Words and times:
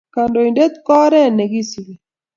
Kandoinatet 0.13 0.73
ko 0.85 0.91
oret 1.05 1.31
ne 1.33 1.45
kisubi 1.51 1.93